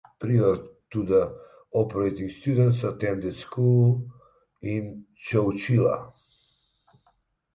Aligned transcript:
Prior 0.17 0.55
to 0.89 1.03
the 1.05 1.37
opening 1.75 2.27
students 2.31 2.83
attended 2.83 3.35
school 3.35 4.03
in 4.63 5.05
Chowchilla. 5.15 6.11